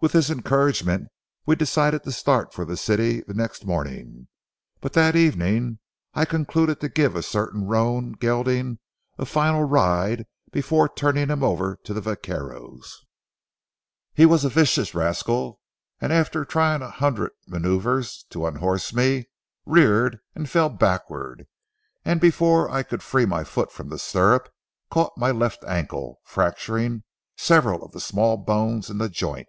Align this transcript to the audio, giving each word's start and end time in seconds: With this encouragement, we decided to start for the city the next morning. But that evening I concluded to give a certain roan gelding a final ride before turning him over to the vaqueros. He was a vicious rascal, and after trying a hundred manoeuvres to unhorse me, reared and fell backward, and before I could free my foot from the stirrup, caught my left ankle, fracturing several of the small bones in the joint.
With 0.00 0.12
this 0.12 0.30
encouragement, 0.30 1.08
we 1.44 1.56
decided 1.56 2.04
to 2.04 2.12
start 2.12 2.54
for 2.54 2.64
the 2.64 2.76
city 2.76 3.20
the 3.22 3.34
next 3.34 3.66
morning. 3.66 4.28
But 4.80 4.92
that 4.92 5.16
evening 5.16 5.80
I 6.14 6.24
concluded 6.24 6.78
to 6.80 6.88
give 6.88 7.16
a 7.16 7.22
certain 7.24 7.66
roan 7.66 8.12
gelding 8.12 8.78
a 9.18 9.26
final 9.26 9.64
ride 9.64 10.26
before 10.52 10.88
turning 10.88 11.30
him 11.30 11.42
over 11.42 11.74
to 11.82 11.92
the 11.92 12.00
vaqueros. 12.00 13.06
He 14.14 14.24
was 14.24 14.44
a 14.44 14.48
vicious 14.48 14.94
rascal, 14.94 15.58
and 16.00 16.12
after 16.12 16.44
trying 16.44 16.80
a 16.80 16.90
hundred 16.92 17.32
manoeuvres 17.48 18.24
to 18.30 18.46
unhorse 18.46 18.92
me, 18.94 19.24
reared 19.66 20.20
and 20.32 20.48
fell 20.48 20.68
backward, 20.68 21.48
and 22.04 22.20
before 22.20 22.70
I 22.70 22.84
could 22.84 23.02
free 23.02 23.26
my 23.26 23.42
foot 23.42 23.72
from 23.72 23.88
the 23.88 23.98
stirrup, 23.98 24.48
caught 24.92 25.18
my 25.18 25.32
left 25.32 25.64
ankle, 25.64 26.20
fracturing 26.22 27.02
several 27.36 27.82
of 27.84 27.90
the 27.90 27.98
small 28.00 28.36
bones 28.36 28.90
in 28.90 28.98
the 28.98 29.08
joint. 29.08 29.48